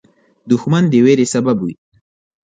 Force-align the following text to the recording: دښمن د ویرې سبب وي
دښمن 0.49 0.83
د 0.89 0.93
ویرې 1.05 1.25
سبب 1.33 1.57
وي 1.65 1.75